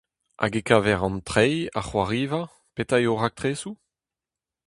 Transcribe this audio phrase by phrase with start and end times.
[0.41, 2.41] Hag e-keñver an treiñ, ar c'hoariva,
[2.75, 3.75] petra eo ho raktresoù?